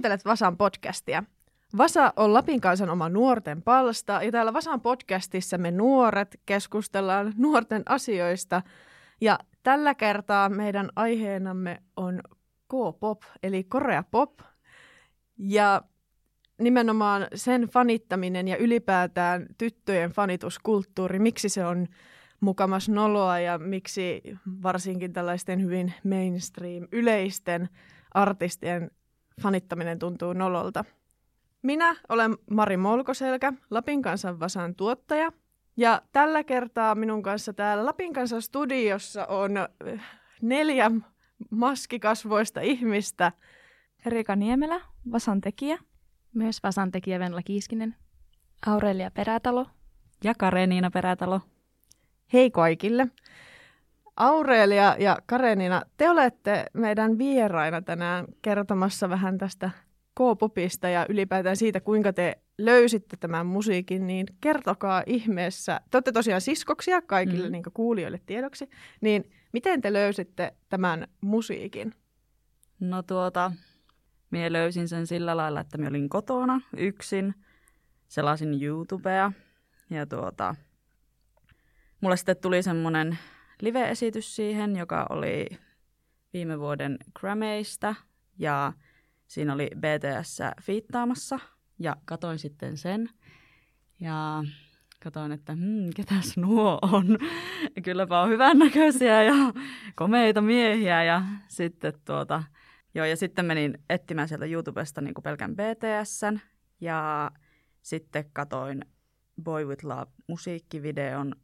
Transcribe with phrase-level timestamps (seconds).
[0.00, 1.24] Kuuntelet Vasan podcastia.
[1.76, 7.82] Vasa on Lapin kansan oma nuorten palsta ja täällä Vasan podcastissa me nuoret keskustellaan nuorten
[7.86, 8.62] asioista.
[9.20, 12.20] Ja tällä kertaa meidän aiheenamme on
[12.68, 14.40] K-pop eli Korea pop.
[15.38, 15.82] Ja
[16.60, 21.86] nimenomaan sen fanittaminen ja ylipäätään tyttöjen fanituskulttuuri, miksi se on
[22.40, 24.22] mukamas noloa ja miksi
[24.62, 27.68] varsinkin tällaisten hyvin mainstream yleisten
[28.14, 28.90] artistien
[29.42, 30.84] fanittaminen tuntuu nololta.
[31.62, 35.32] Minä olen Mari Molkoselkä, Lapin kansan Vasan tuottaja.
[35.76, 40.00] Ja tällä kertaa minun kanssa täällä Lapin kansan studiossa on eh,
[40.42, 40.90] neljä
[41.50, 43.32] maskikasvoista ihmistä.
[44.06, 44.80] Erika Niemelä,
[45.12, 45.78] Vasan tekijä.
[46.34, 47.96] Myös Vasan tekijä Venla Kiiskinen.
[48.66, 49.66] Aurelia Perätalo.
[50.24, 51.40] Ja Kareniina Perätalo.
[52.32, 53.06] Hei kaikille.
[54.20, 59.70] Aurelia ja Karenina, te olette meidän vieraina tänään kertomassa vähän tästä
[60.14, 65.80] K-popista ja ylipäätään siitä, kuinka te löysitte tämän musiikin, niin kertokaa ihmeessä.
[65.90, 67.52] Te olette tosiaan siskoksia kaikille mm.
[67.52, 71.94] niin kuulijoille tiedoksi, niin miten te löysitte tämän musiikin?
[72.80, 73.52] No tuota,
[74.30, 77.34] minä löysin sen sillä lailla, että minä olin kotona yksin,
[78.08, 79.32] selasin YouTubea
[79.90, 80.54] ja tuota,
[82.00, 83.18] mulle sitten tuli semmoinen
[83.62, 85.46] live-esitys siihen, joka oli
[86.32, 87.94] viime vuoden Grammyista
[88.38, 88.72] ja
[89.26, 91.38] siinä oli BTS fiittaamassa.
[91.78, 93.10] Ja katoin sitten sen.
[94.00, 94.44] Ja
[95.02, 97.18] katoin, että hmm, ketäs nuo on.
[97.84, 99.34] Kylläpä on hyvännäköisiä ja
[99.96, 101.04] komeita miehiä.
[101.04, 102.42] Ja sitten tuota,
[102.94, 106.40] joo ja sitten menin etsimään sieltä YouTubesta niin kuin pelkän BTSn
[106.80, 107.30] ja
[107.82, 108.84] sitten katoin
[109.42, 111.34] Boy With Love musiikkivideon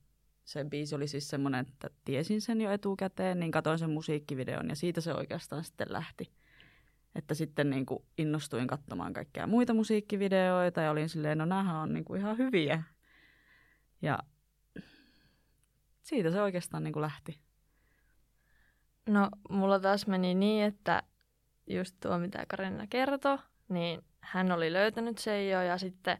[0.47, 4.77] se biisi oli siis semmoinen, että tiesin sen jo etukäteen, niin katsoin sen musiikkivideon ja
[4.77, 6.33] siitä se oikeastaan sitten lähti.
[7.15, 11.95] Että sitten niin kuin innostuin katsomaan kaikkia muita musiikkivideoita ja olin silleen, no näähän on
[11.95, 12.83] niin kuin ihan hyviä.
[14.03, 14.19] Ja
[16.03, 17.41] siitä se oikeastaan niin kuin lähti.
[19.07, 21.03] No mulla taas meni niin, että
[21.67, 23.39] just tuo mitä Karina kertoi,
[23.69, 26.19] niin hän oli löytänyt sen jo ja sitten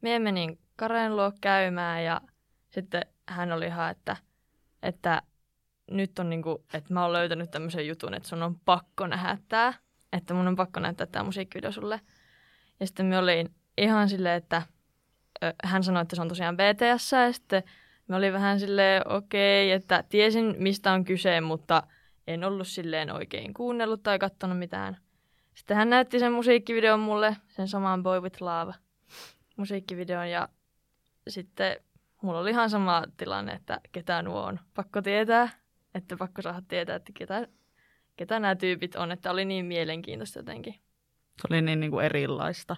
[0.00, 2.20] me menin Karen luo käymään ja
[2.70, 4.16] sitten hän oli ihan, että,
[4.82, 5.22] että
[5.90, 9.74] nyt on niinku, että mä oon löytänyt tämmöisen jutun, että sun on pakko nähdä tää,
[10.12, 12.00] että mun on pakko näyttää tämä musiikkivideo sulle.
[12.80, 14.62] Ja sitten me olin ihan silleen, että
[15.64, 17.62] hän sanoi, että se on tosiaan BTS, ja sitten
[18.08, 21.82] me olin vähän silleen, okei, okay, että tiesin mistä on kyse, mutta
[22.26, 24.96] en ollut silleen oikein kuunnellut tai katsonut mitään.
[25.54, 28.74] Sitten hän näytti sen musiikkivideon mulle, sen saman Boy With Love
[29.56, 30.48] musiikkivideon, ja
[31.28, 31.76] sitten
[32.22, 34.60] mulla oli ihan sama tilanne, että ketä nuo on.
[34.74, 35.48] Pakko tietää,
[35.94, 37.48] että pakko saada tietää, että ketä,
[38.16, 40.74] ketä nämä tyypit on, että oli niin mielenkiintoista jotenkin.
[41.36, 42.76] Se oli niin, niin kuin erilaista.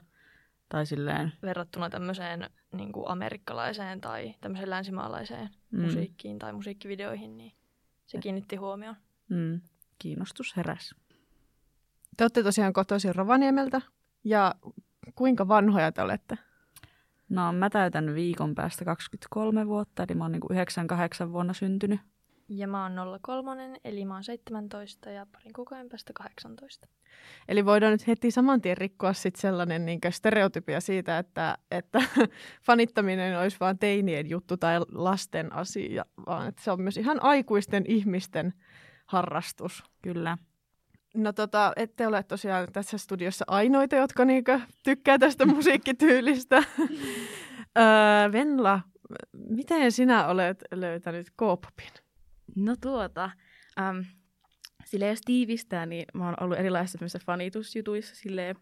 [0.68, 1.32] Tai silleen...
[1.42, 5.82] Verrattuna tämmöiseen niin kuin amerikkalaiseen tai tämmöiseen länsimaalaiseen mm.
[5.82, 7.52] musiikkiin tai musiikkivideoihin, niin
[8.06, 8.96] se kiinnitti huomioon.
[9.28, 9.60] Mm.
[9.98, 10.94] Kiinnostus heräs.
[12.16, 13.80] Te olette tosiaan kotoisin Rovaniemeltä.
[14.24, 14.54] Ja
[15.14, 16.38] kuinka vanhoja te olette?
[17.32, 22.00] No mä täytän viikon päästä 23 vuotta, eli mä oon niin 98 vuonna syntynyt.
[22.48, 26.88] Ja mä oon 03, eli mä oon 17 ja parin kuukauden päästä 18.
[27.48, 32.02] Eli voidaan nyt heti saman tien rikkoa sit sellainen niin stereotypia siitä, että, että
[32.66, 37.84] fanittaminen olisi vain teinien juttu tai lasten asia, vaan että se on myös ihan aikuisten
[37.88, 38.54] ihmisten
[39.06, 39.84] harrastus.
[40.02, 40.38] Kyllä.
[41.14, 46.62] No tota, ette ole tosiaan tässä studiossa ainoita, jotka niinkö tykkää tästä musiikkityylistä.
[47.78, 48.80] Öö, Venla,
[49.32, 51.92] miten sinä olet löytänyt K-popin?
[52.56, 53.30] No tuota,
[53.80, 53.98] ähm,
[54.84, 58.56] sille jos tiivistää, niin mä oon ollut erilaisissa fanitusjutuissa silleen,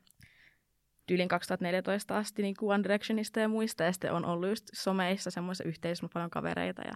[1.06, 5.68] tyylin 2014 asti niin One Directionista ja muista, ja sitten on ollut just someissa semmoisissa
[5.68, 6.94] yhteisöissä paljon kavereita, ja,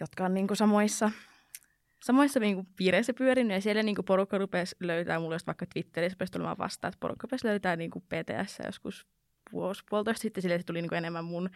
[0.00, 1.10] jotka on niin kuin samoissa
[2.02, 6.32] samoissa niin piireissä pyörinyt ja siellä niin kuin porukka rupesi löytää, mulle vaikka Twitterissä rupesi
[6.32, 9.06] tulemaan vastaan, että porukka rupesi löytää niin kuin PTS joskus
[9.52, 11.50] vuosi puolitoista sitten, sille se tuli niin kuin enemmän mun,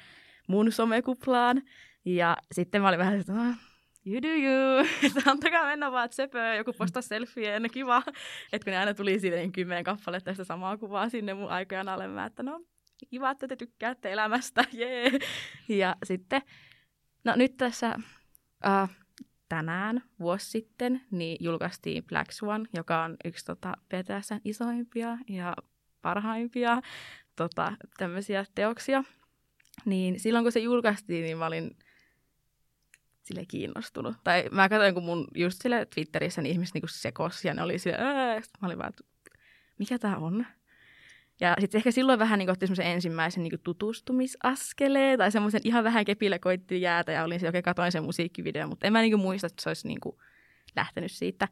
[0.49, 1.63] mun somekuplaan.
[2.05, 3.59] Ja sitten mä olin vähän että ah,
[4.07, 8.03] you do you, että antakaa mennä vaan tsepöön, joku postaa selfie, ennen kiva.
[8.53, 11.89] Että kun ne aina tuli siitä niin kymmenen kappaletta tästä samaa kuvaa sinne mun aikojen
[11.89, 12.65] alle, mä että no
[13.11, 15.19] kiva, että te tykkäätte elämästä, jee.
[15.69, 16.43] Ja sitten,
[17.25, 17.95] no nyt tässä
[18.67, 18.89] uh,
[19.49, 25.57] tänään, vuosi sitten, niin julkaistiin Black Swan, joka on yksi tota, BTSn isoimpia ja
[26.03, 26.81] parhaimpia
[27.41, 29.05] tota, tämmöisiä teoksia.
[29.85, 31.77] Niin silloin kun se julkaistiin, niin mä olin
[33.23, 34.17] sille kiinnostunut.
[34.25, 37.79] Tai mä katsoin, kun mun just sille Twitterissä niin ihmiset niinku sekos ja ne oli
[37.79, 37.99] sille,
[38.61, 38.93] mä olin vaan,
[39.79, 40.47] mikä tämä on?
[41.41, 46.05] Ja sitten ehkä silloin vähän niin otti semmoisen ensimmäisen niin tutustumisaskeleen tai semmoisen ihan vähän
[46.05, 49.47] kepillä koitti jäätä ja olin se, okei, katoin sen musiikkivideo, mutta en mä niin muista,
[49.47, 50.01] että se olisi niin
[50.77, 51.49] lähtenyt siitä.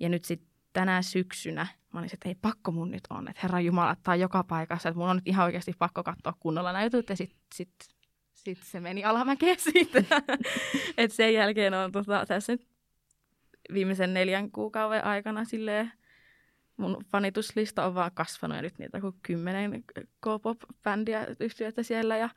[0.00, 3.60] Ja nyt sitten tänä syksynä mä olin että ei pakko mun nyt on, että Herra
[3.60, 7.16] Jumala, on joka paikassa, että mun on nyt ihan oikeasti pakko katsoa kunnolla jutut ja
[7.16, 7.70] sitten sit,
[8.34, 10.02] sit se meni alamäkeen siitä.
[10.96, 12.66] että sen jälkeen on tota, tässä nyt
[13.72, 15.92] viimeisen neljän kuukauden aikana silleen
[16.76, 19.84] mun fanituslista on vaan kasvanut ja nyt niitä kuin kymmenen
[20.20, 22.28] K-pop-bändiä yhtiöitä siellä ja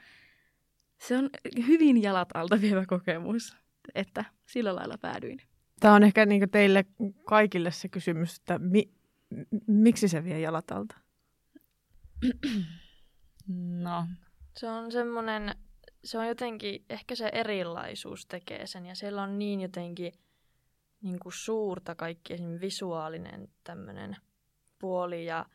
[0.98, 1.30] se on
[1.68, 3.58] hyvin jalat alta vievä kokemus,
[3.96, 5.49] että sillä lailla päädyin.
[5.80, 6.86] Tämä on ehkä niin teille
[7.26, 8.92] kaikille se kysymys, että mi-
[9.68, 10.96] miksi se vie jalat alta?
[13.58, 14.06] No.
[14.56, 15.56] Se on semmoinen,
[16.04, 20.14] se on jotenkin, ehkä se erilaisuus tekee sen ja siellä on niin jotenkin
[21.02, 24.18] niin kuin suurta kaikki esimerkiksi visuaalinen tämmöinen
[24.80, 25.46] puoli ja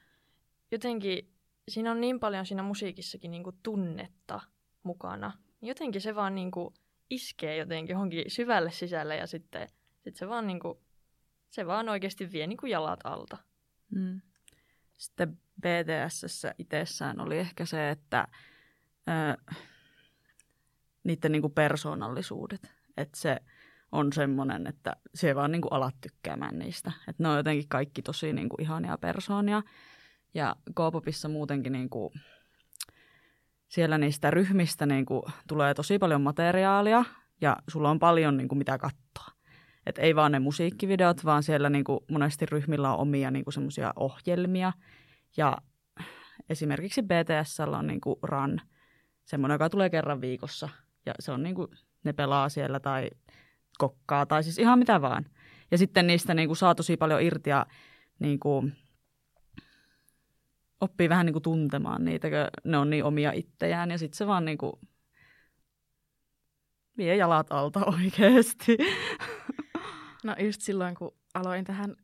[0.70, 1.31] jotenkin
[1.69, 4.41] siinä on niin paljon siinä musiikissakin niin kuin tunnetta
[4.82, 5.32] mukana.
[5.62, 6.75] Jotenkin se vaan niin kuin
[7.11, 9.69] iskee jotenkin johonkin syvälle sisälle ja sitten
[10.05, 10.79] sit se vaan niin kuin,
[11.51, 13.37] se vaan oikeasti vie niin kuin jalat alta.
[13.91, 14.21] Mm.
[14.99, 18.29] Sitten BTS itsessään oli ehkä se, että
[19.09, 19.55] ö,
[21.05, 23.41] niiden niin kuin persoonallisuudet, että se
[23.93, 26.93] on semmoinen, että se vaan niin kuin alat tykkäämään niistä.
[27.09, 29.62] Että ne on jotenkin kaikki tosi niin kuin ihania persoonia.
[30.35, 32.11] Ja K-popissa muutenkin niin kuin,
[33.69, 37.05] siellä niistä ryhmistä niin kuin, tulee tosi paljon materiaalia
[37.41, 39.33] ja sulla on paljon niin kuin, mitä katsoa.
[39.86, 43.54] Et ei vaan ne musiikkivideot, vaan siellä niin kuin, monesti ryhmillä on omia niin kuin,
[43.54, 44.72] semmoisia ohjelmia.
[45.36, 45.58] Ja
[46.48, 48.60] esimerkiksi BTS on niin kuin, Run,
[49.25, 50.69] semmoinen, joka tulee kerran viikossa.
[51.06, 51.69] Ja se on niin kuin,
[52.04, 53.10] ne pelaa siellä tai
[53.78, 55.26] kokkaa tai siis ihan mitä vaan.
[55.70, 57.66] Ja sitten niistä niin kuin saa tosi paljon irti ja
[58.19, 58.72] niin kuin,
[60.81, 64.26] oppii vähän niin kuin tuntemaan niitä, kun ne on niin omia itseään ja sitten se
[64.26, 64.72] vaan niin kuin,
[66.96, 68.76] vie jalat alta oikeasti.
[70.25, 71.97] No just silloin, kun aloin tähän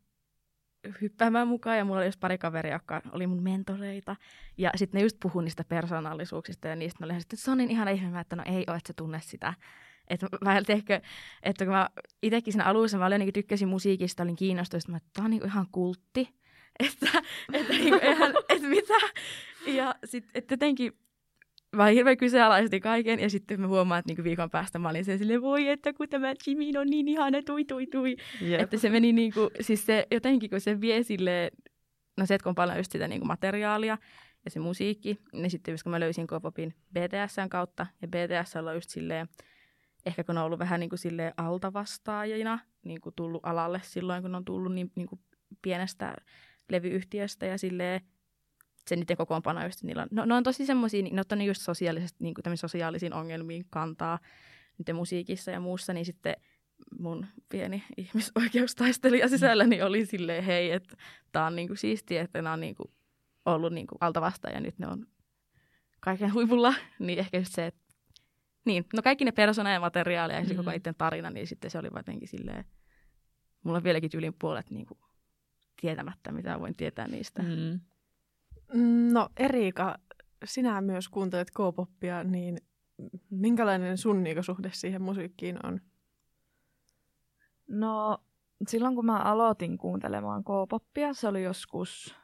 [1.00, 4.16] hyppäämään mukaan ja mulla oli just pari kaveria, jotka oli mun mentoreita.
[4.58, 7.58] Ja sitten ne just puhui niistä persoonallisuuksista ja niistä ne oli sitten, että se on
[7.58, 9.54] niin ihana ihme, että no ei ole, että sä tunne sitä.
[10.08, 11.00] Että mä ehkä,
[11.42, 11.88] että kun mä
[12.22, 16.28] itsekin siinä alussa, mä olin, tykkäsin musiikista, olin kiinnostunut, että tämä on niin ihan kultti.
[16.80, 18.94] Että, että, niin kuin, että mitä.
[19.66, 20.92] Ja sitten että jotenkin
[21.76, 25.42] mä hirveän kyseenalaisesti kaiken ja sitten mä huomaan, että niinku viikon päästä mä olin silleen,
[25.42, 28.16] voi että kun tämä Jimin on niin ihana, tui tui tui.
[28.42, 28.60] Yep.
[28.60, 31.50] Että se meni niinku, siis se jotenkin kun se vie silleen,
[32.16, 33.98] no se, että kun on paljon just sitä niinku materiaalia
[34.44, 38.90] ja se musiikki, niin sitten kun mä löysin K-popin BTSn kautta ja BTS on just
[38.90, 39.28] silleen,
[40.06, 44.34] ehkä kun on ollut vähän niin kuin silleen altavastaajina, niin kuin tullut alalle silloin, kun
[44.34, 45.20] on tullut niin, niin kuin
[45.62, 46.16] pienestä
[46.68, 48.00] levyyhtiöstä ja silleen
[48.90, 52.24] se niiden kokoonpano just niillä on, no, ne on tosi semmoisia, ne on just sosiaalisesti,
[52.24, 54.18] niin kuin sosiaalisiin ongelmiin kantaa
[54.78, 56.36] niiden musiikissa ja muussa, niin sitten
[56.98, 60.96] mun pieni ihmisoikeustaistelija sisälläni oli silleen, hei, että
[61.32, 62.90] tää on niinku siistiä, että nämä on niinku
[63.46, 65.06] ollut niinku altavasta ja nyt ne on
[66.00, 67.80] kaiken huipulla, niin ehkä just se, että
[68.64, 70.56] niin, no kaikki ne persona ja materiaaleja ja mm-hmm.
[70.56, 72.64] koko itse tarina, niin sitten se oli jotenkin silleen,
[73.62, 74.98] mulla on vieläkin tyylin puolet niin kuin,
[75.80, 77.42] tietämättä, mitä voin tietää niistä.
[77.42, 77.80] Mm.
[79.12, 79.98] No Erika,
[80.44, 82.58] sinä myös kuuntelet K-poppia, niin
[83.30, 85.80] minkälainen sun suhde siihen musiikkiin on?
[87.68, 88.18] No
[88.68, 92.14] silloin kun mä aloitin kuuntelemaan K-poppia, se oli joskus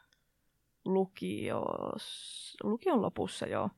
[0.85, 3.71] lukios, lukion lopussa jo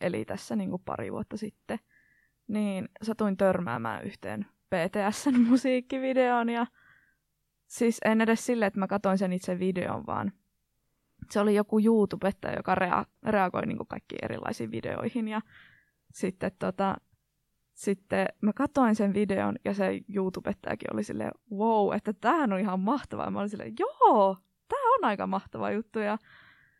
[0.00, 1.78] eli tässä niin kuin pari vuotta sitten,
[2.48, 6.66] niin satuin törmäämään yhteen BTSn musiikkivideon ja
[7.66, 10.32] siis en edes sille, että mä katsoin sen itse videon, vaan
[11.30, 15.40] se oli joku YouTubettaja, joka rea- reagoi niin kaikkiin erilaisiin videoihin ja
[16.12, 16.96] sitten tota,
[17.74, 22.80] sitten mä katsoin sen videon ja se YouTubettajakin oli silleen, wow, että tämähän on ihan
[22.80, 23.30] mahtavaa.
[23.30, 24.36] mä olin silleen, joo,
[24.68, 26.18] tämä on aika mahtava juttu ja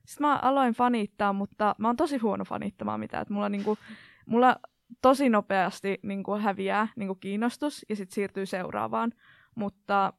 [0.07, 3.23] sitten mä aloin fanittaa, mutta mä oon tosi huono fanittamaan mitään.
[3.23, 3.79] Että mulla, niinku,
[4.27, 4.57] mulla
[5.03, 9.13] tosi nopeasti niinku häviää niinku kiinnostus ja sitten siirtyy seuraavaan.
[9.55, 10.13] Mutta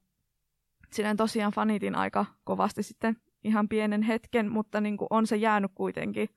[0.92, 6.30] sinä tosiaan fanitin aika kovasti sitten ihan pienen hetken, mutta niinku on se jäänyt kuitenkin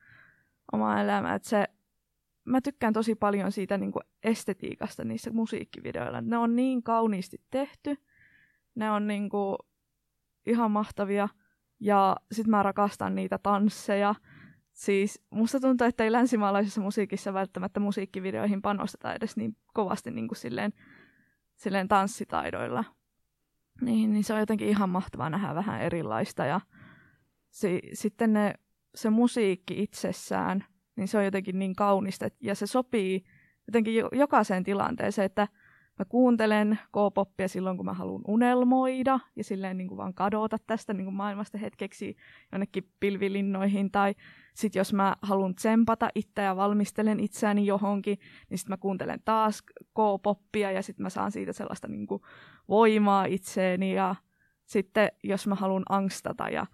[0.73, 1.35] oma elämä.
[1.35, 1.65] Että se,
[2.45, 6.21] mä tykkään tosi paljon siitä niinku estetiikasta niissä musiikkivideoilla.
[6.21, 7.97] Ne on niin kauniisti tehty.
[8.75, 9.59] Ne on niinku
[10.47, 11.29] ihan mahtavia.
[11.81, 14.15] Ja sitten mä rakastan niitä tansseja.
[14.73, 20.38] Siis musta tuntuu, että ei länsimaalaisessa musiikissa välttämättä musiikkivideoihin panosteta edes niin kovasti niin kuin
[20.38, 20.73] silleen,
[21.57, 22.85] silleen tanssitaidoilla.
[23.81, 26.61] Niin, niin se on jotenkin ihan mahtavaa nähdä vähän erilaista ja
[27.50, 28.55] si, sitten ne,
[28.95, 30.64] se musiikki itsessään,
[30.97, 33.25] niin se on jotenkin niin kaunista ja se sopii
[33.67, 35.49] jotenkin jo, jokaiseen tilanteeseen, että
[35.99, 40.95] mä kuuntelen K-poppia silloin, kun mä haluan unelmoida ja silleen niin kuin vaan kadota tästä
[40.95, 42.17] niin kuin maailmasta hetkeksi
[42.52, 43.90] jonnekin pilvilinnoihin.
[43.90, 44.14] Tai
[44.55, 48.19] sitten jos mä haluan tsempata itseä ja valmistelen itseäni johonkin,
[48.50, 49.62] niin sitten mä kuuntelen taas
[49.95, 52.23] K-poppia ja sitten mä saan siitä sellaista niin kuin
[52.69, 53.95] voimaa itseeni.
[53.95, 54.14] Ja
[54.64, 56.67] sitten jos mä haluan angstata ja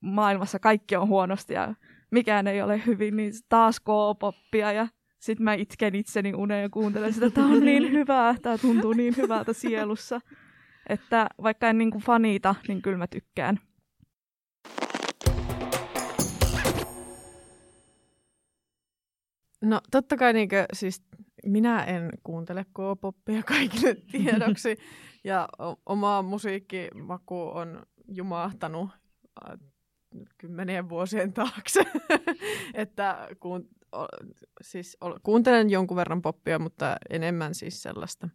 [0.00, 1.74] maailmassa kaikki on huonosti ja
[2.10, 4.88] mikään ei ole hyvin, niin taas K-poppia ja
[5.18, 8.92] sitten mä itken itseni uneen ja kuuntelen sitä, että tämä on niin hyvää, tämä tuntuu
[8.92, 10.20] niin hyvältä sielussa.
[10.88, 13.60] Että vaikka en niin kuin fanita, niin kyllä mä tykkään.
[19.62, 21.02] No totta kai niinkö, siis
[21.46, 24.76] minä en kuuntele K-poppia kaikille tiedoksi
[25.24, 25.48] ja
[25.86, 28.90] oma musiikkimaku on jumahtanut
[29.44, 29.58] äh,
[30.38, 31.80] kymmenien vuosien taakse,
[32.74, 33.68] että kun
[34.60, 38.28] siis kuuntelen jonkun verran poppia, mutta enemmän siis sellaista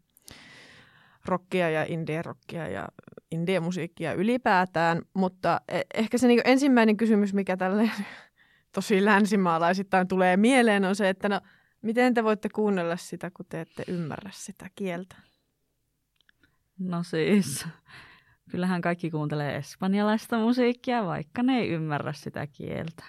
[1.25, 2.87] rockia ja indie-rockia ja
[3.31, 5.01] indie-musiikkia ylipäätään.
[5.13, 7.91] Mutta e- ehkä se niinku ensimmäinen kysymys, mikä tälle
[8.75, 11.41] tosi länsimaalaisittain tulee mieleen, on se, että no,
[11.81, 15.15] miten te voitte kuunnella sitä, kun te ette ymmärrä sitä kieltä?
[16.79, 17.65] No siis,
[18.51, 23.03] kyllähän kaikki kuuntelee espanjalaista musiikkia, vaikka ne ei ymmärrä sitä kieltä.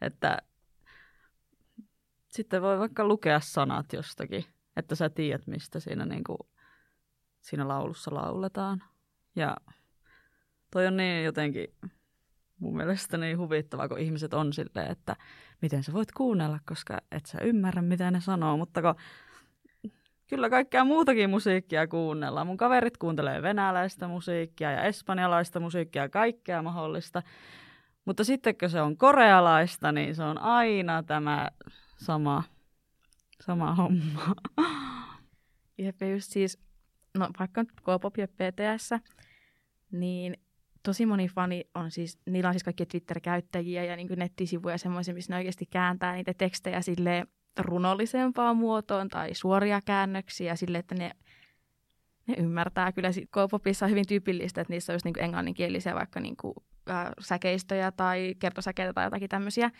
[0.00, 0.38] Että
[2.28, 4.44] sitten voi vaikka lukea sanat jostakin,
[4.76, 6.38] että sä tiedät, mistä siinä, niin kuin,
[7.40, 8.82] siinä laulussa lauletaan.
[9.36, 9.56] Ja
[10.70, 11.74] toi on niin jotenkin
[12.58, 15.16] mun mielestä niin huvittavaa, kun ihmiset on silleen, että
[15.62, 18.56] miten sä voit kuunnella, koska et sä ymmärrä, mitä ne sanoo.
[18.56, 18.94] Mutta kun
[20.30, 22.46] kyllä kaikkea muutakin musiikkia kuunnellaan.
[22.46, 27.22] Mun kaverit kuuntelee venäläistä musiikkia ja espanjalaista musiikkia kaikkea mahdollista.
[28.04, 31.48] Mutta sitten kun se on korealaista, niin se on aina tämä
[31.96, 32.42] sama,
[33.40, 34.34] sama homma.
[35.78, 36.58] Jep, just siis,
[37.18, 38.90] no vaikka nyt K-pop ja PTS,
[39.92, 40.36] niin
[40.82, 45.32] tosi moni fani on siis, niillä on siis kaikki Twitter-käyttäjiä ja niin nettisivuja semmoisia, missä
[45.32, 47.26] ne oikeasti kääntää niitä tekstejä sille
[47.58, 51.10] runollisempaan muotoon tai suoria käännöksiä sille, että ne,
[52.26, 52.92] ne ymmärtää.
[52.92, 56.54] Kyllä K-popissa on hyvin tyypillistä, että niissä just niin englanninkielisiä vaikka niin kuin,
[56.90, 59.70] äh, säkeistöjä tai kertosäkeitä tai jotakin tämmöisiä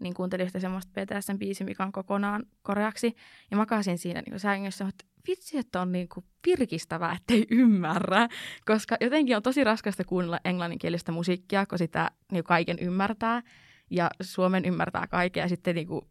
[0.00, 3.14] niin kuuntelin sitä semmoista BTSn biisi, mikä on kokonaan koreaksi.
[3.50, 8.28] Ja makasin siinä niin sängyssä, että vitsi, että on niin kuin pirkistävää, ettei ymmärrä.
[8.66, 13.42] Koska jotenkin on tosi raskasta kuunnella englanninkielistä musiikkia, kun sitä niin kaiken ymmärtää.
[13.90, 16.06] Ja Suomen ymmärtää kaiken ja sitten niin kuin,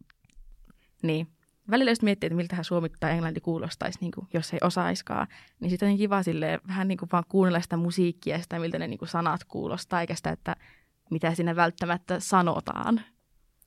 [1.04, 1.28] niin.
[1.70, 5.26] Välillä just miettii, että miltähän suomi tai englanti kuulostaisi, niin kuin, jos ei osaiskaan.
[5.60, 8.78] Niin sitten on kiva silleen, vähän niin kuin vaan kuunnella sitä musiikkia ja sitä, miltä
[8.78, 10.56] ne niin kuin sanat kuulostaa, eikä sitä, että
[11.10, 13.00] mitä sinne välttämättä sanotaan.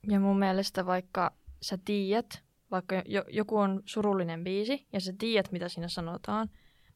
[0.10, 5.70] Ja mun mielestä vaikka sä tiedät, vaikka joku on surullinen biisi ja sä tiedät, mitä
[5.70, 6.50] siinä sanotaan,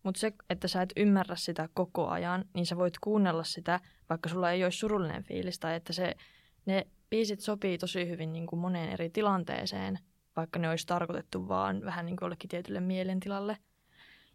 [0.04, 3.80] mutta se, että sä et ymmärrä sitä koko ajan, niin sä voit kuunnella sitä,
[4.10, 6.16] vaikka sulla ei olisi surullinen fiilis, tai että se,
[6.66, 10.00] ne biisit sopii tosi hyvin niin kuin moneen eri tilanteeseen,
[10.36, 13.58] vaikka ne olisi tarkoitettu vaan vähän niin kuin jollekin tietylle mielentilalle.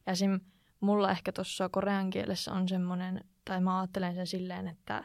[0.07, 0.41] Ja esim.
[0.81, 5.05] mulla ehkä tuossa korean kielessä on semmoinen, tai mä ajattelen sen silleen, että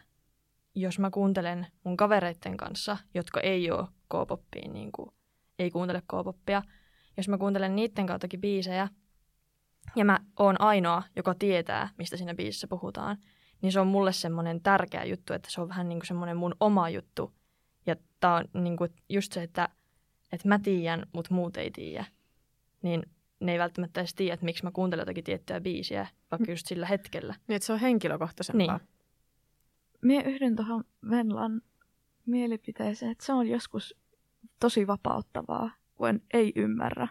[0.76, 5.10] jos mä kuuntelen mun kavereiden kanssa, jotka ei ole K-poppiin, niin kuin,
[5.60, 6.62] ei kuuntele K-poppia,
[7.18, 8.88] jos mä kuuntelen niiden kauttakin biisejä,
[9.96, 13.18] ja mä oon ainoa, joka tietää, mistä siinä biisissä puhutaan,
[13.62, 16.56] niin se on mulle semmoinen tärkeä juttu, että se on vähän niin kuin semmoinen mun
[16.60, 17.34] oma juttu.
[17.86, 19.70] Ja tää on niin kuin just se, että,
[20.32, 22.06] että mä tiedän, mutta muut ei tiedä.
[22.82, 23.04] Niin
[23.40, 26.86] ne ei välttämättä edes tiedä, että miksi mä kuuntelen jotakin tiettyä biisiä, vaikka just sillä
[26.86, 27.36] hetkellä.
[27.48, 28.78] Niin, että se on henkilökohtaisempaa.
[28.78, 28.88] Niin.
[30.02, 31.62] Mie yhdyn tuohon Venlan
[32.26, 33.96] mielipiteeseen, että se on joskus
[34.60, 37.08] tosi vapauttavaa, kun ei ymmärrä.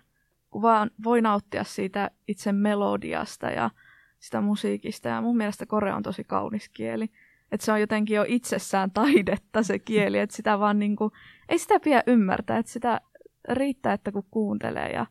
[0.51, 3.71] Kun vaan voi nauttia siitä itse melodiasta ja
[4.19, 5.09] sitä musiikista.
[5.09, 7.11] Ja mun mielestä korea on tosi kaunis kieli.
[7.53, 11.13] Että se on jotenkin jo itsessään taidetta se kieli, että sitä vaan niinku,
[11.49, 13.01] ei sitä pidä ymmärtää, että sitä
[13.49, 15.07] riittää, että kun kuuntelee ja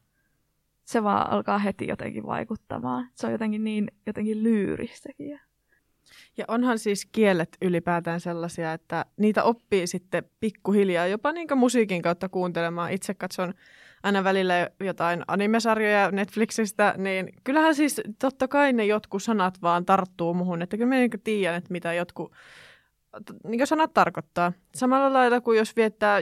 [0.86, 3.08] se vaan alkaa heti jotenkin vaikuttamaan.
[3.16, 5.40] Se on jotenkin niin jotenkin lyyristäkin.
[6.38, 12.30] Ja onhan siis kielet ylipäätään sellaisia, että niitä oppii sitten pikkuhiljaa jopa niin musiikin kautta
[12.30, 12.92] kuuntelemaan.
[12.92, 13.54] Itse katson
[14.04, 20.34] aina välillä jotain animesarjoja Netflixistä, niin kyllähän siis totta kai ne jotkut sanat vaan tarttuu
[20.34, 20.62] muhun.
[20.62, 22.34] Että kyllä mä niin tiedän, että mitä jotkut
[23.44, 24.54] niin sanat tarkoittaa.
[24.76, 26.22] Samalla lailla kuin jos viettää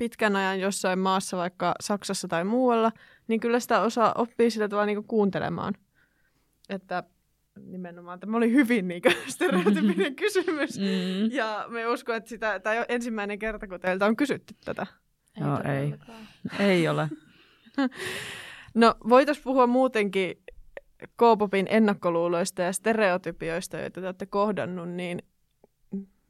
[0.00, 2.92] pitkän ajan jossain maassa, vaikka Saksassa tai muualla,
[3.28, 5.74] niin kyllä sitä osaa oppii sillä tavalla niin kuuntelemaan.
[6.68, 7.02] Että
[7.60, 8.20] nimenomaan.
[8.20, 10.78] Tämä oli hyvin niin stereotypinen kysymys.
[10.78, 11.30] Mm.
[11.32, 14.86] Ja me uskon, että sitä, tämä ei ole ensimmäinen kerta, kun teiltä on kysytty tätä.
[15.40, 15.94] Joo, ei.
[16.58, 17.08] Ei ole.
[18.74, 20.42] No, voitaisiin puhua muutenkin
[21.16, 25.22] K-popin ennakkoluuloista ja stereotypioista, joita te olette kohdannut, niin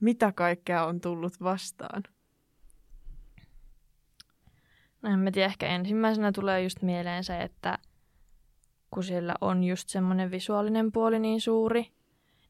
[0.01, 2.03] mitä kaikkea on tullut vastaan?
[5.05, 7.79] En mä tiedä, ehkä ensimmäisenä tulee just mieleen se, että
[8.91, 11.87] kun siellä on just semmoinen visuaalinen puoli niin suuri,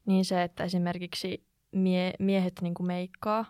[0.05, 3.45] niin se, että esimerkiksi mie- miehet niinku meikkaa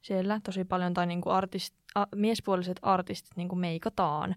[0.00, 4.34] siellä tosi paljon, tai niinku artist, a, miespuoliset artistit niinku meikataan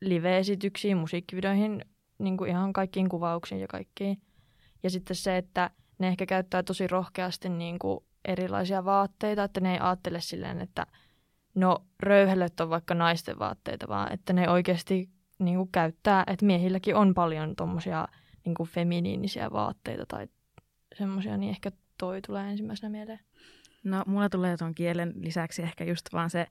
[0.00, 1.84] live-esityksiin, musiikkivideoihin,
[2.18, 4.22] niinku ihan kaikkiin kuvauksiin ja kaikkiin.
[4.82, 9.78] Ja sitten se, että ne ehkä käyttää tosi rohkeasti niinku erilaisia vaatteita, että ne ei
[9.80, 10.86] ajattele silleen, että
[11.56, 16.96] no röyhelöt on vaikka naisten vaatteita, vaan että ne oikeasti niin kuin käyttää, että miehilläkin
[16.96, 18.08] on paljon tommosia
[18.44, 20.28] niin feminiinisiä vaatteita tai
[20.94, 23.20] semmoisia, niin ehkä toi tulee ensimmäisenä mieleen.
[23.84, 26.46] No, mulla tulee tuon kielen lisäksi ehkä just vaan se,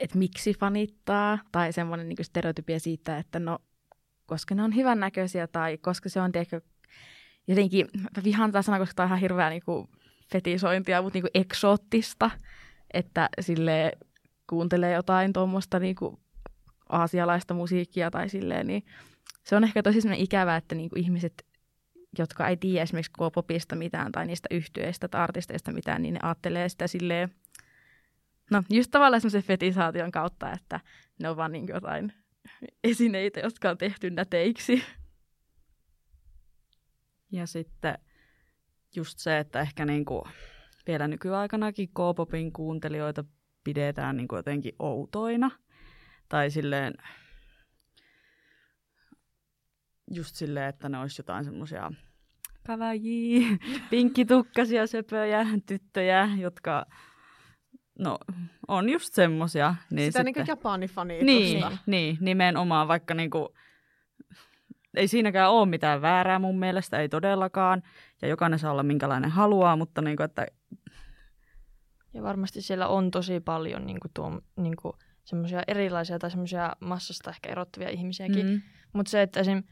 [0.00, 3.58] että miksi fanittaa, tai semmoinen niin stereotypia siitä, että no,
[4.26, 6.60] koska ne on hyvännäköisiä, tai koska se on tiedätkö,
[7.48, 9.88] jotenkin, mä vihaan tätä sanaa, koska tämä on ihan hirveä niin kuin,
[10.32, 12.30] fetisointia, mutta niin kuin eksoottista,
[12.94, 13.92] että sille
[14.50, 16.16] kuuntelee jotain tuommoista niin kuin,
[16.88, 18.84] aasialaista musiikkia tai silleen, niin
[19.42, 21.46] se on ehkä tosi semmoinen ikävä, että niin kuin, ihmiset
[22.18, 26.68] jotka ei tiedä esimerkiksi K-popista mitään tai niistä yhtyeistä tai artisteista mitään, niin ne ajattelee
[26.68, 27.34] sitä silleen,
[28.50, 30.80] no just tavallaan semmoisen fetisaation kautta, että
[31.20, 32.12] ne on vaan niin jotain
[32.84, 34.82] esineitä, jotka on tehty näteiksi.
[37.32, 37.98] Ja sitten
[38.96, 40.28] just se, että ehkä niinku
[40.86, 43.24] vielä nykyaikanakin K-popin kuuntelijoita
[43.64, 45.50] pidetään niinku jotenkin outoina.
[46.28, 46.94] Tai silleen,
[50.10, 51.92] just silleen, että ne olisi jotain semmoisia
[52.66, 53.46] kavajia,
[53.90, 56.86] pinkkitukkasia söpöjä tyttöjä, jotka
[57.98, 58.18] no,
[58.68, 59.74] on just semmosia.
[59.90, 61.24] Niin Sitä sitten, niin Japani-fanitusta.
[61.24, 63.54] niin, niin, nimenomaan, vaikka niinku,
[64.96, 67.82] ei siinäkään ole mitään väärää mun mielestä, ei todellakaan.
[68.22, 70.46] Ja jokainen saa olla minkälainen haluaa, mutta niinku, että
[72.14, 74.92] Ja varmasti siellä on tosi paljon niin kuin tuo, niin kuin,
[75.24, 78.46] semmoisia erilaisia tai semmoisia massasta ehkä erottuvia ihmisiäkin.
[78.46, 79.62] mm, Mutta se, että esim.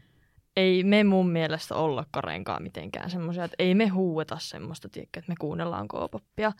[0.56, 5.32] ei me mun mielestä olla Karenkaan mitenkään semmoisia, että ei me huueta semmoista, tiedätkö, että
[5.32, 6.52] me kuunnellaan K-poppia.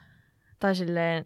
[0.58, 1.24] Tai silleen,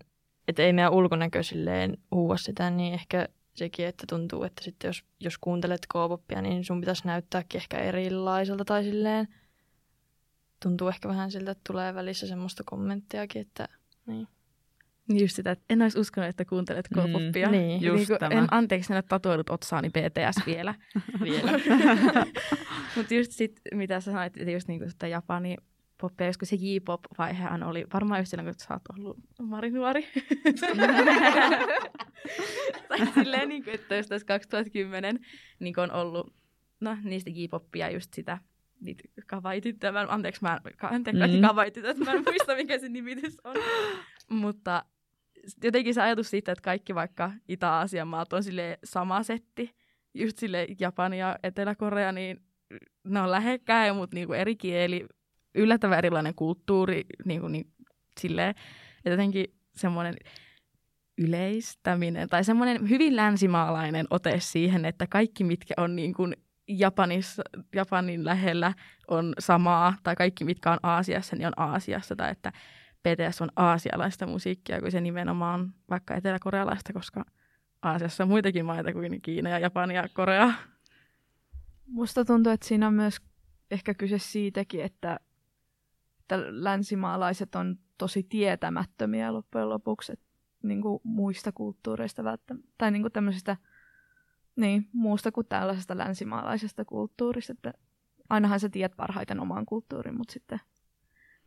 [0.48, 5.04] että ei meidän ulkonäkö silleen huua sitä, niin ehkä sekin, että tuntuu, että sitten jos,
[5.20, 9.28] jos kuuntelet K-poppia, niin sun pitäisi näyttääkin ehkä erilaiselta tai silleen.
[10.62, 13.68] Tuntuu ehkä vähän siltä, että tulee välissä semmoista kommenttiakin, että
[14.06, 14.28] niin.
[15.08, 17.50] Niin just sitä, että en olisi uskonut, että kuuntelet Mm, K-poppia.
[17.50, 18.40] niin, Ja just niinku, tämä.
[18.40, 20.74] en, anteeksi, en ole tatuoinut otsaani BTS vielä.
[21.24, 21.52] Vielä.
[22.96, 25.56] Mutta just sit, mitä sä sanoit, että just niinku sitä Japani
[26.00, 30.06] poppia, koska se J-pop-vaihehan oli varmaan just silloin, kun sä oot ollut Mari nuori.
[32.88, 35.18] tai silleen, niin kuin, että jos tässä 2010
[35.58, 36.34] niin on ollut
[36.80, 38.38] no, niistä J-poppia just sitä
[38.80, 39.92] niitä kavaityttöjä.
[40.08, 41.42] Anteeksi, mä, anteeksi, kaikki Mm.
[41.42, 43.56] kavaitytöt, mä en muista, mikä se nimitys on.
[44.30, 44.84] Mutta
[45.62, 49.74] jotenkin se ajatus siitä, että kaikki vaikka Itä-Aasian maat on sille sama setti,
[50.14, 52.40] just sille Japani ja Etelä-Korea, niin
[53.04, 55.06] ne on lähekkäin, mutta niinku eri kieli,
[55.54, 57.72] yllättävän erilainen kulttuuri, niinku, niin,
[58.20, 59.44] silleen, että jotenkin
[59.76, 60.14] semmoinen
[61.18, 66.36] yleistäminen tai semmoinen hyvin länsimaalainen ote siihen, että kaikki mitkä on niin kuin
[66.68, 67.42] Japanissa,
[67.74, 68.72] Japanin lähellä
[69.08, 72.52] on samaa tai kaikki mitkä on Aasiassa, niin on Aasiassa tai että
[73.02, 77.24] BTS on aasialaista musiikkia kuin se nimenomaan on vaikka eteläkorealaista, koska
[77.82, 80.52] Aasiassa on muitakin maita kuin Kiina ja Japani ja Korea.
[81.86, 83.16] Musta tuntuu, että siinä on myös
[83.70, 85.20] ehkä kyse siitäkin, että,
[86.20, 90.26] että länsimaalaiset on tosi tietämättömiä loppujen lopuksi että,
[90.62, 93.56] niin kuin muista kulttuureista välttämättä, tai niin kuin tämmöisestä
[94.56, 97.52] niin, muusta kuin tällaisesta länsimaalaisesta kulttuurista.
[97.52, 97.72] Että
[98.28, 100.60] ainahan sä tiedät parhaiten oman kulttuurin, mutta sitten,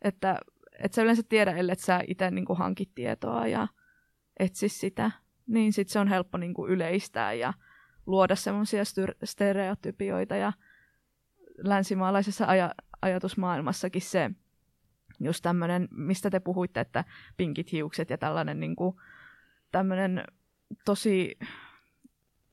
[0.02, 0.40] että
[0.84, 3.68] et sä yleensä tiedä, ellei sä itse niin kuin hankit tietoa ja
[4.40, 5.12] etsi sitä,
[5.48, 7.54] niin sitten se on helppo niin kuin yleistää ja
[8.06, 8.84] luoda semmoisia
[9.24, 10.54] stereotypioita ja
[11.58, 14.32] länsimaalaisessa aja- ajatusmaailmassakin se
[15.20, 17.06] just tämmöinen, mistä te puhuitte, että
[17.38, 18.96] pinkit hiukset ja tällainen niin kuin,
[19.72, 20.24] tämmöinen
[20.86, 21.40] tosi,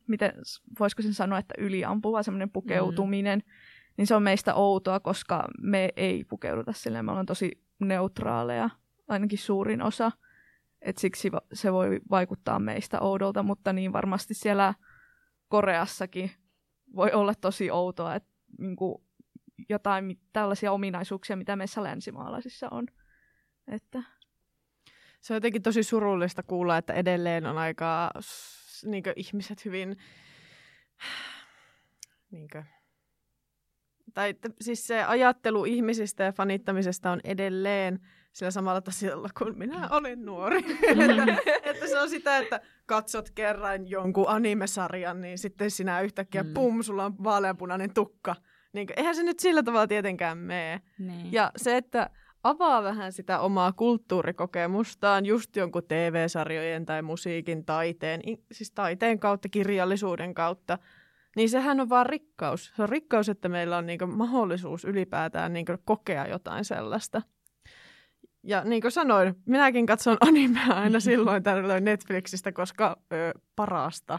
[0.06, 0.32] miten,
[0.80, 3.52] voisiko sen sanoa, että yliampuva semmoinen pukeutuminen, mm.
[3.96, 8.70] niin se on meistä outoa, koska me ei pukeuduta silleen, me ollaan tosi neutraaleja,
[9.08, 10.12] ainakin suurin osa,
[10.82, 14.74] että siksi se voi vaikuttaa meistä oudolta, mutta niin varmasti siellä
[15.48, 16.30] Koreassakin
[16.96, 18.76] voi olla tosi outoa, että niin
[19.68, 22.86] jotain tällaisia ominaisuuksia, mitä meissä länsimaalaisissa on.
[23.68, 24.02] Että
[25.20, 28.10] Se on jotenkin tosi surullista kuulla, että edelleen on aika
[28.84, 29.98] niin ihmiset hyvin...
[32.30, 32.64] Niin kuin,
[34.16, 38.00] tai siis se ajattelu ihmisistä ja fanittamisesta on edelleen
[38.32, 40.58] sillä samalla tasolla kuin minä olen nuori.
[40.58, 41.36] että,
[41.70, 46.54] että se on sitä, että katsot kerran jonkun animesarjan, niin sitten sinä yhtäkkiä, mm.
[46.54, 48.36] pum, sulla on vaaleanpunainen tukka.
[48.72, 50.80] Niin, eihän se nyt sillä tavalla tietenkään mene.
[50.98, 51.32] Niin.
[51.32, 52.10] Ja se, että
[52.42, 58.20] avaa vähän sitä omaa kulttuurikokemustaan just jonkun TV-sarjojen tai musiikin, taiteen,
[58.52, 60.78] siis taiteen kautta, kirjallisuuden kautta,
[61.36, 62.72] niin sehän on vaan rikkaus.
[62.76, 67.22] Se on rikkaus, että meillä on niinku mahdollisuus ylipäätään niinku kokea jotain sellaista.
[68.42, 74.18] Ja niin kuin sanoin, minäkin katson animea aina silloin tällöin Netflixistä, koska ö, parasta.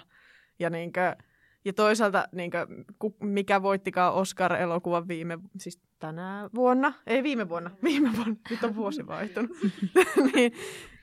[0.60, 1.26] Ja, niin kuin,
[1.66, 8.10] ja toisaalta, niin kuin, mikä voittikaan Oscar-elokuvan viime, siis tänä vuonna, ei viime vuonna, viime
[8.16, 9.52] vuonna, nyt on vuosi vaihtunut,
[10.34, 10.54] niin,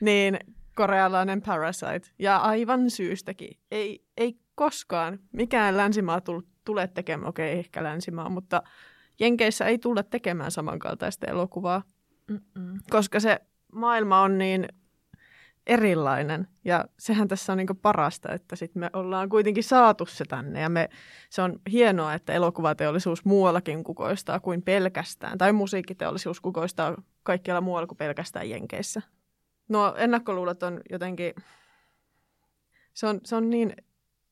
[0.01, 0.39] niin
[0.75, 2.09] korealainen Parasite.
[2.19, 3.57] Ja aivan syystäkin.
[3.71, 6.21] Ei, ei koskaan mikään länsimaa
[6.65, 8.63] tule tekemään, okei okay, ehkä länsimaa, mutta
[9.19, 11.83] Jenkeissä ei tulla tekemään samankaltaista elokuvaa
[12.27, 12.79] Mm-mm.
[12.89, 13.39] koska se
[13.71, 14.67] maailma on niin
[15.67, 16.47] erilainen.
[16.65, 20.61] Ja sehän tässä on niin parasta, että sit me ollaan kuitenkin saatu se tänne.
[20.61, 20.89] Ja me,
[21.29, 25.37] se on hienoa, että elokuvateollisuus muuallakin kukoistaa kuin pelkästään.
[25.37, 29.01] Tai musiikkiteollisuus kukoistaa kaikkialla muualla kuin pelkästään Jenkeissä.
[29.69, 31.33] Nuo ennakkoluulot on jotenkin...
[32.93, 33.75] Se on, se on niin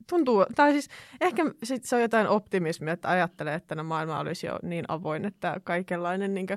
[0.10, 0.90] tuntuu, tai siis
[1.22, 5.26] ehkä sit se on jotain optimismia, että ajattelee, että no maailma olisi jo niin avoin,
[5.26, 6.48] että kaikenlainen niin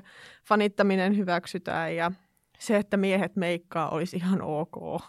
[0.47, 2.11] fanittaminen hyväksytään ja
[2.59, 5.01] se, että miehet meikkaa olisi ihan ok,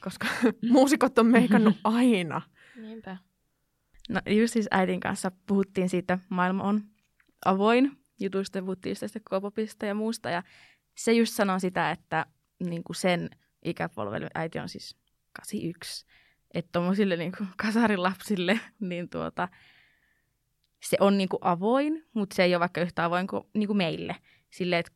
[0.00, 0.26] koska
[0.72, 2.42] muusikot on meikannut aina.
[2.76, 3.16] Niinpä.
[4.08, 6.80] No just siis äidin kanssa puhuttiin siitä, että maailma on
[7.44, 10.42] avoin jutuista, puhuttiin just tästä ja muusta ja
[10.96, 12.26] se just sanoo sitä, että
[12.60, 13.30] niin kuin sen
[13.64, 14.96] ikäpolvelle, äiti on siis
[15.32, 16.06] 81,
[16.54, 19.48] että tuommoisille niin kasarilapsille, niin tuota,
[20.82, 23.76] se on niin kuin avoin, mutta se ei ole vaikka yhtä avoin kuin, niin kuin
[23.76, 24.16] meille.
[24.50, 24.92] Sille, että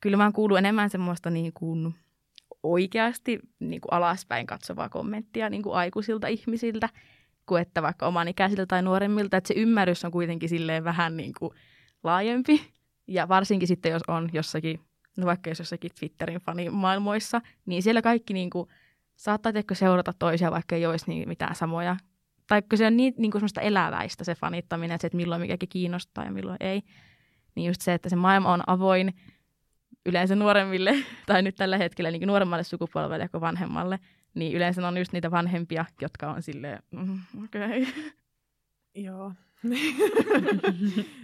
[0.00, 1.94] kyllä mä kuulu enemmän semmoista niin kuin
[2.62, 6.88] oikeasti niin kuin alaspäin katsovaa kommenttia niin kuin aikuisilta ihmisiltä,
[7.46, 11.32] kuin että vaikka oman ikäisiltä tai nuoremmilta, että se ymmärrys on kuitenkin silleen vähän niin
[11.38, 11.50] kuin
[12.02, 12.72] laajempi.
[13.06, 14.80] Ja varsinkin sitten, jos on jossakin,
[15.16, 18.68] no vaikka jos jossakin Twitterin fanimaailmoissa, niin siellä kaikki niin kuin
[19.18, 21.96] saattaa teikö seurata toisia, vaikka ei olisi niin mitään samoja.
[22.46, 25.68] Tai se on niin, niin kuin semmoista eläväistä se fanittaminen, että, se, että milloin mikäkin
[25.68, 26.82] kiinnostaa ja milloin ei.
[27.54, 29.14] Niin just se, että se maailma on avoin
[30.06, 30.94] yleensä nuoremmille,
[31.26, 33.98] tai nyt tällä hetkellä niin nuoremmalle sukupolvelle kuin vanhemmalle,
[34.34, 37.82] niin yleensä on just niitä vanhempia, jotka on silleen, mm, okei.
[37.82, 38.02] Okay.
[38.94, 39.32] Joo.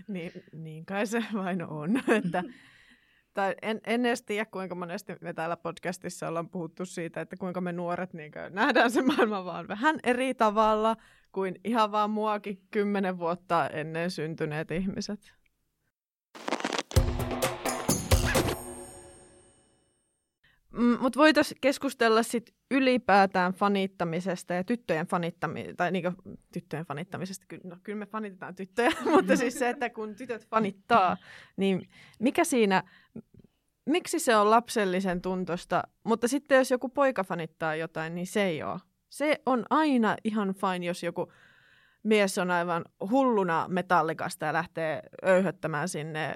[0.09, 2.45] niin, niin kai se vain on, että
[3.35, 7.61] tai en, en edes tiedä, kuinka monesti me täällä podcastissa ollaan puhuttu siitä, että kuinka
[7.61, 10.97] me nuoret niin nähdään se maailma vaan vähän eri tavalla
[11.33, 15.35] kuin ihan vaan muakin kymmenen vuotta ennen syntyneet ihmiset.
[21.01, 26.13] Mutta voitaisiin keskustella sit ylipäätään fanittamisesta ja tyttöjen fanittamisesta, tai niinku,
[26.53, 31.17] tyttöjen fanittamisesta, kyllä, no, kyllä me fanitetaan tyttöjä, mutta siis se, että kun tytöt fanittaa,
[31.57, 32.83] niin mikä siinä,
[33.87, 38.63] miksi se on lapsellisen tuntosta, mutta sitten jos joku poika fanittaa jotain, niin se ei
[38.63, 38.81] ole.
[39.11, 41.33] Se on aina ihan fine, jos joku
[42.05, 46.35] mies on aivan hulluna metallikasta ja lähtee öyhöttämään sinne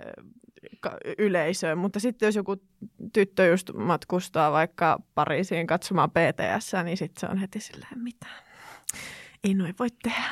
[1.18, 2.56] yleisöön, mutta sitten jos joku
[3.12, 8.26] tyttö just matkustaa vaikka Pariisiin katsomaan BTS, niin sitten se on heti silleen, mitä?
[9.44, 10.28] Ei noin voi tehdä.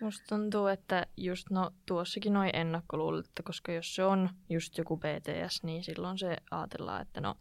[0.00, 5.62] Musta tuntuu, että just no tuossakin noin ennakkoluulet, koska jos se on just joku BTS,
[5.62, 7.36] niin silloin se ajatellaan, että no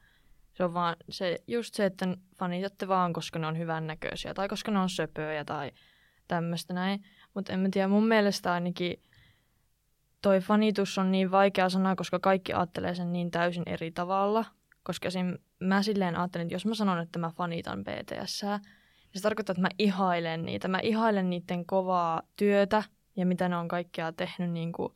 [0.54, 4.72] se on vaan se, just se, että fanitatte vaan, koska ne on hyvännäköisiä tai koska
[4.72, 5.72] ne on söpöjä tai
[6.28, 7.04] tämmöistä näin.
[7.34, 9.02] Mutta en mä tiedä, mun mielestä ainakin
[10.22, 14.46] toi fanitus on niin vaikea sana, koska kaikki ajattelee sen niin täysin eri tavalla.
[14.84, 15.38] Koska esim.
[15.60, 18.62] mä silleen ajattelen, että jos mä sanon, että mä fanitan BTS, niin
[19.14, 20.68] se tarkoittaa, että mä ihailen niitä.
[20.68, 22.84] Mä ihailen niiden kovaa työtä
[23.16, 24.94] ja mitä ne on kaikkea tehnyt, niin kuin,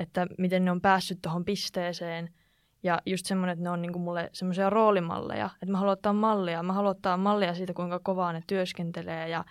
[0.00, 2.34] että miten ne on päässyt tuohon pisteeseen.
[2.82, 6.12] Ja just semmoinen, että ne on niin kuin mulle semmoisia roolimalleja, että mä haluan ottaa
[6.12, 6.62] mallia.
[6.62, 9.44] Mä haluan ottaa mallia siitä, kuinka kovaa ne työskentelee ja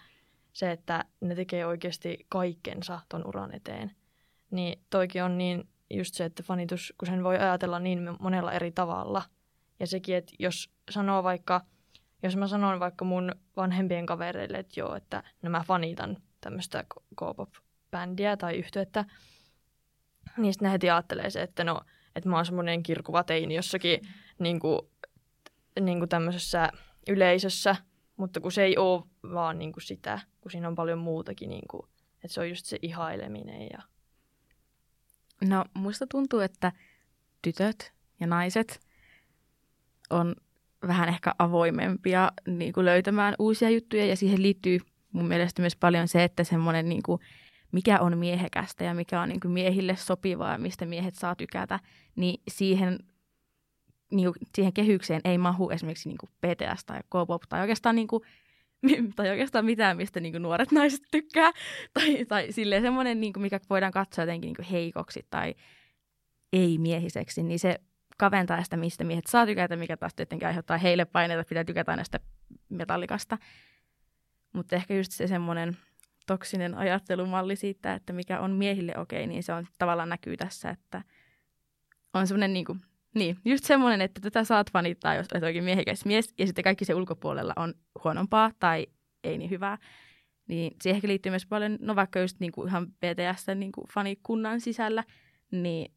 [0.54, 3.92] se, että ne tekee oikeasti kaikkensa ton uran eteen.
[4.52, 8.72] Niin toikin on niin just se, että fanitus, kun sen voi ajatella niin monella eri
[8.72, 9.24] tavalla.
[9.80, 11.62] Ja sekin, että jos sanoo vaikka,
[12.24, 16.84] jos mä sanon vaikka mun vanhempien kavereille, että joo, että no mä fanitan tämmöistä
[17.16, 17.50] K-pop
[17.92, 19.06] bändiä tai yhtyettä,
[20.38, 21.82] niin sitten ne heti ajattelee se, että no,
[22.16, 24.00] että mä oon semmoinen kirkuva teini jossakin
[24.40, 24.82] niin kuin,
[25.80, 26.70] niin kuin tämmöisessä
[27.10, 27.76] yleisössä,
[28.18, 31.68] mutta kun se ei ole vaan niin kuin sitä, kun siinä on paljon muutakin, niin
[31.72, 33.62] kuin, että se on just se ihaileminen.
[33.62, 33.82] Ja...
[35.42, 36.72] No, musta tuntuu, että
[37.42, 38.80] tytöt ja naiset
[40.10, 40.36] on
[40.88, 44.80] vähän ehkä avoimempia niin kuin löytämään uusia juttuja ja siihen liittyy
[45.12, 47.22] mun mielestä myös paljon se, että semmoinen niin kuin,
[47.72, 51.80] mikä on miehekästä ja mikä on niin kuin miehille sopivaa ja mistä miehet saa tykätä,
[52.16, 53.00] niin siihen,
[54.12, 58.08] niin kuin, siihen kehykseen ei mahu esimerkiksi niin kuin BTS tai K-pop tai oikeastaan, niin
[58.08, 58.24] kuin,
[59.16, 61.52] tai oikeastaan mitään, mistä niin kuin nuoret naiset tykkää.
[61.94, 65.56] Tai, tai silleen semmoinen, niin mikä voidaan katsoa jotenkin niin kuin heikoksi tai
[66.54, 67.80] ei-miehiseksi, niin se
[68.18, 71.96] kaventaa sitä, mistä miehet saa tykätä, mikä taas tietenkin aiheuttaa heille paineita, että pitää tykätä
[71.96, 72.20] näistä
[72.70, 73.38] metallikasta.
[74.54, 75.78] Mutta ehkä just se semmoinen
[76.28, 81.02] toksinen ajattelumalli siitä, että mikä on miehille okei, niin se on tavallaan näkyy tässä, että
[82.14, 82.82] on semmoinen niin kuin,
[83.16, 86.86] niin, just semmoinen, että tätä saat fanittaa, jos olet oikein miehekäs mies, ja sitten kaikki
[86.86, 88.88] se ulkopuolella on huonompaa tai
[89.24, 89.78] ei niin hyvää.
[90.48, 93.88] Niin siihen ehkä liittyy myös paljon, no vaikka just niin kuin ihan BTS niin kuin
[93.94, 95.04] fanikunnan sisällä,
[95.52, 95.92] niin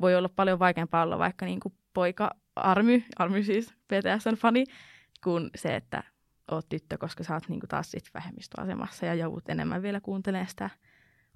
[0.00, 4.64] voi olla paljon vaikeampaa olla vaikka niin kuin poika Army, Army siis BTSn fani,
[5.24, 6.02] kuin se, että
[6.50, 10.48] oot tyttö, koska sä oot niin kuin taas sit vähemmistöasemassa ja joudut enemmän vielä kuuntelemaan
[10.48, 10.70] sitä.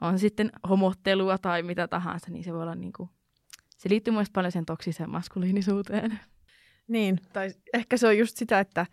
[0.00, 3.10] On sitten homottelua tai mitä tahansa, niin se voi olla niin kuin,
[3.76, 6.20] se liittyy myös paljon sen toksiseen maskuliinisuuteen.
[6.88, 8.86] Niin, tai ehkä se on just sitä, että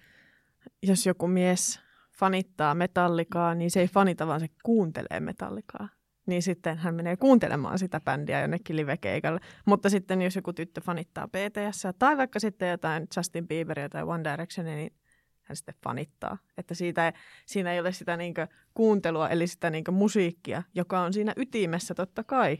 [0.83, 1.79] jos joku mies
[2.19, 5.89] fanittaa metallikaa, niin se ei fanita, vaan se kuuntelee metallikaa
[6.25, 9.39] niin sitten hän menee kuuntelemaan sitä bändiä jonnekin livekeikalle.
[9.65, 14.31] Mutta sitten jos joku tyttö fanittaa BTS tai vaikka sitten jotain Justin Bieberia tai One
[14.31, 14.93] Directionia, niin
[15.41, 16.37] hän sitten fanittaa.
[16.57, 17.13] Että siitä,
[17.45, 22.23] siinä ei ole sitä niinkö kuuntelua, eli sitä niinkö musiikkia, joka on siinä ytimessä totta
[22.23, 22.57] kai.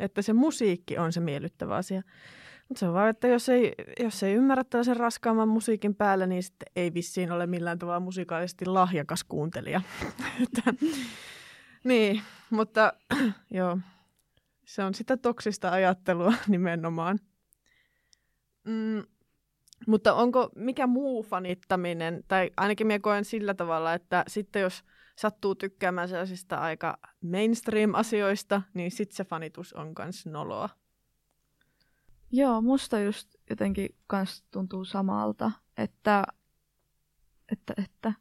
[0.00, 2.02] Että se musiikki on se miellyttävä asia.
[2.68, 6.42] Mutta se on vaan, että jos ei, jos ei ymmärrä tällaisen raskaamman musiikin päälle, niin
[6.42, 9.80] sitten ei vissiin ole millään tavalla musikaalisesti lahjakas kuuntelija.
[11.84, 12.92] Niin, mutta
[13.50, 13.78] joo,
[14.64, 17.18] se on sitä toksista ajattelua nimenomaan.
[18.64, 19.02] Mm,
[19.86, 24.84] mutta onko mikä muu fanittaminen, tai ainakin minä koen sillä tavalla, että sitten jos
[25.20, 30.68] sattuu tykkäämään sellaisista aika mainstream-asioista, niin sitten se fanitus on myös noloa.
[32.32, 36.24] Joo, musta just jotenkin kans tuntuu samalta, että,
[37.52, 38.12] että, että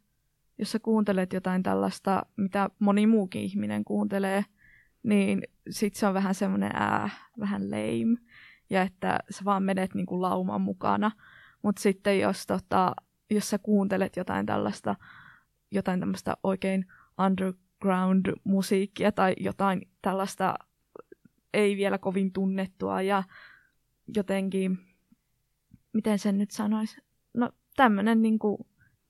[0.57, 4.45] jos sä kuuntelet jotain tällaista, mitä moni muukin ihminen kuuntelee,
[5.03, 7.09] niin sit se on vähän semmoinen ää,
[7.39, 8.17] vähän lame.
[8.69, 11.12] Ja että sä vaan menet niinku lauman mukana.
[11.62, 12.95] Mutta sitten jos, tota,
[13.29, 14.95] jos sä kuuntelet jotain tällaista,
[15.71, 16.86] jotain tämmöistä oikein
[17.25, 20.55] underground-musiikkia tai jotain tällaista
[21.53, 23.23] ei vielä kovin tunnettua ja
[24.15, 24.77] jotenkin,
[25.93, 26.97] miten sen nyt sanoisi,
[27.34, 28.67] no tämmöinen niinku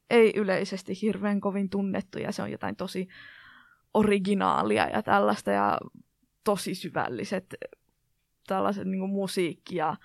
[0.10, 3.08] ei yleisesti hirveän kovin tunnettu ja se on jotain tosi
[3.94, 5.78] originaalia ja tällaista ja
[6.44, 7.56] tosi syvälliset
[8.48, 9.96] tällaiset niin kuin musiikki ja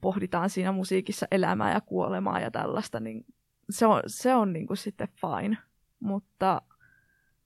[0.00, 3.24] pohditaan siinä musiikissa elämää ja kuolemaa ja tällaista, niin
[3.70, 5.56] se on, se on niin kuin sitten fine.
[6.00, 6.62] Mutta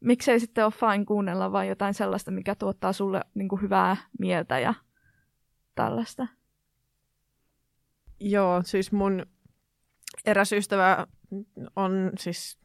[0.00, 4.58] miksei sitten ole fine kuunnella vain jotain sellaista, mikä tuottaa sulle niin kuin hyvää mieltä
[4.58, 4.74] ja
[5.74, 6.26] tällaista.
[8.20, 9.26] Joo, siis mun
[10.24, 11.06] eräs ystävä
[11.76, 12.62] on siis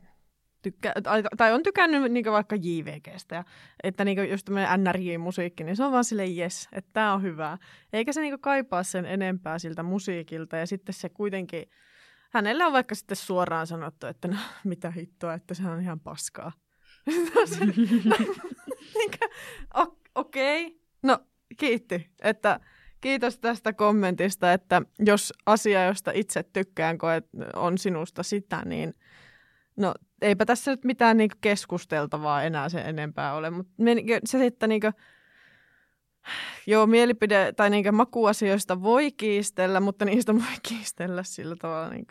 [0.62, 0.93] tykkä,
[1.38, 3.43] tai on tykännyt niin vaikka JVGstä, ja,
[3.84, 7.58] että niin just tämmöinen NRJ-musiikki, niin se on vaan silleen jes, että tämä on hyvää.
[7.93, 11.69] Eikä se niin kaipaa sen enempää siltä musiikilta, ja sitten se kuitenkin,
[12.38, 16.52] hänellä on vaikka sitten suoraan sanottu, että no mitä hittoa, että se on ihan paskaa.
[20.15, 20.80] Okei, okay.
[21.04, 21.19] no
[21.58, 22.60] kiitti, että
[23.02, 28.93] kiitos tästä kommentista, että jos asia, josta itse tykkään, koet, on sinusta sitä, niin
[29.76, 33.73] no eipä tässä nyt mitään niin keskusteltavaa enää sen enempää ole, mutta
[34.26, 34.93] se sitten niin kuin,
[36.67, 42.05] joo, mielipide tai niin makuasioista voi kiistellä, mutta niistä voi kiistellä sillä tavalla niin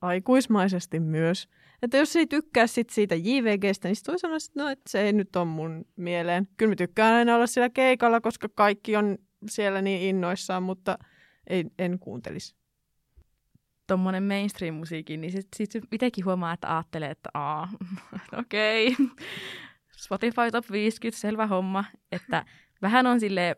[0.00, 1.48] aikuismaisesti myös.
[1.82, 5.12] Että jos ei tykkää sit siitä JVGstä, niin voi sanoa, että, no, että se ei
[5.12, 6.48] nyt ole mun mieleen.
[6.56, 10.98] Kyllä mä tykkään aina olla siellä keikalla, koska kaikki on siellä niin innoissaan, mutta
[11.46, 12.56] ei, en kuuntelisi.
[13.86, 17.68] Tuommoinen mainstream-musiikki, niin sitten sit itsekin huomaa, että ajattelee, että aa,
[18.40, 19.06] okei, okay.
[19.96, 21.84] Spotify Top 50, selvä homma.
[22.12, 22.44] Että
[22.84, 23.56] vähän on sille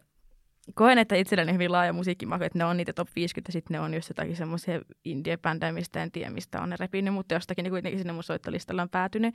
[0.74, 3.94] koen, että itselläni hyvin laaja musiikkimaku, että ne on niitä top 50, sitten ne on
[3.94, 7.98] just jotakin semmoisia indie-bändejä, mistä en tiedä, mistä on ne repinyt, mutta jostakin ne kuitenkin
[7.98, 9.34] sinne mun soittolistalle on päätynyt.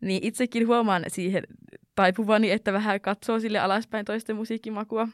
[0.00, 1.42] Niin itsekin huomaan siihen
[1.94, 5.08] taipuvani, että vähän katsoo sille alaspäin toisten musiikkimakua.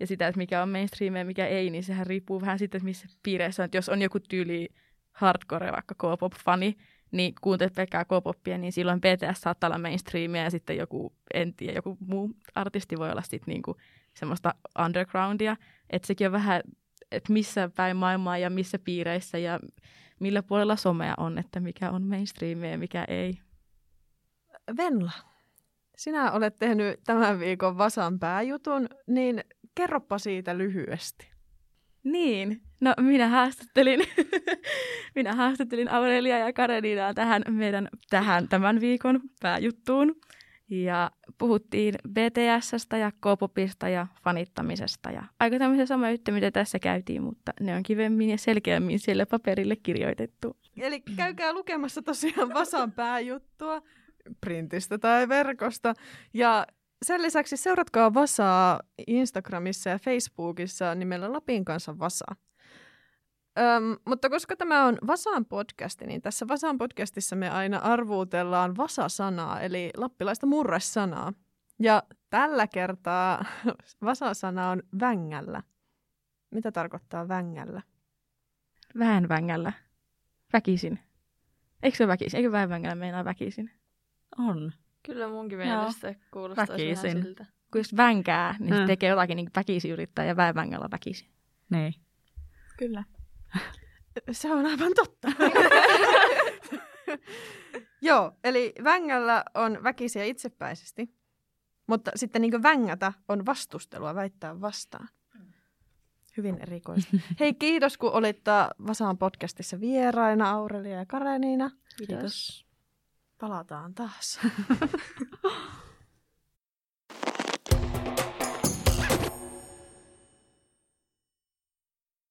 [0.00, 2.84] Ja sitä, että mikä on mainstream ja mikä ei, niin sehän riippuu vähän siitä, että
[2.84, 3.64] missä piireissä on.
[3.64, 4.68] Että jos on joku tyyli
[5.12, 6.76] hardcore, vaikka K-pop-fani,
[7.12, 11.72] niin kuuntelet pelkkää K-popia, niin silloin BTS saattaa olla mainstreamia ja sitten joku, en tiedä,
[11.72, 13.76] joku muu artisti voi olla sitten niinku
[14.14, 15.56] semmoista undergroundia.
[15.90, 16.62] Että sekin on vähän,
[17.12, 19.60] että missä päin maailmaa ja missä piireissä ja
[20.20, 23.38] millä puolella somea on, että mikä on mainstreamia ja mikä ei.
[24.76, 25.12] Venla,
[25.96, 29.44] sinä olet tehnyt tämän viikon Vasan pääjutun, niin
[29.74, 31.32] kerropa siitä lyhyesti.
[32.04, 34.00] Niin, no minä haastattelin,
[35.16, 40.14] minä haastattelin Aurelia ja Kareninaa tähän meidän tähän tämän viikon pääjuttuun.
[40.70, 47.22] Ja puhuttiin BTSstä ja K-popista ja fanittamisesta ja aika tämmöisiä samoja juttuja, mitä tässä käytiin,
[47.22, 50.56] mutta ne on kivemmin ja selkeämmin siellä paperille kirjoitettu.
[50.76, 53.82] Eli käykää lukemassa tosiaan Vasan pääjuttua
[54.40, 55.94] printistä tai verkosta.
[56.34, 56.66] Ja
[57.02, 62.26] sen lisäksi seuratkaa Vasaa Instagramissa ja Facebookissa nimellä Lapin kanssa Vasa.
[63.58, 69.60] Öm, mutta koska tämä on Vasaan podcasti, niin tässä Vasaan podcastissa me aina arvuutellaan Vasa-sanaa,
[69.60, 71.32] eli lappilaista murresanaa.
[71.78, 73.44] Ja tällä kertaa
[74.04, 75.62] Vasa-sana on vängällä.
[76.50, 77.82] Mitä tarkoittaa vängällä?
[78.98, 79.72] Vähän vängällä.
[80.52, 80.98] Väkisin.
[81.82, 82.36] Eikö se väkisin?
[82.38, 83.70] Eikö vähän vängällä meinaa väkisin?
[84.38, 84.72] On.
[85.02, 85.66] Kyllä munkin Joo.
[85.66, 87.10] mielestä kuulostaisi Väkisin.
[87.12, 87.46] vähän siltä.
[87.72, 88.86] Kun jos vänkää, niin se Mm.
[88.86, 91.28] tekee jotakin niin väkisin yrittää ja vähän vängällä väkisin.
[91.70, 91.94] Niin.
[92.78, 93.04] Kyllä.
[94.32, 95.28] Se on aivan totta.
[98.02, 101.14] Joo, eli vängällä on väkisiä itsepäisesti,
[101.86, 105.08] mutta sitten niin vängätä on vastustelua väittää vastaan.
[106.36, 107.16] Hyvin erikoista.
[107.40, 108.40] Hei, kiitos kun olit
[108.86, 111.70] Vasaan podcastissa vieraina, Aurelia ja Kareniina.
[111.96, 112.66] Kiitos.
[113.38, 114.40] Palataan taas.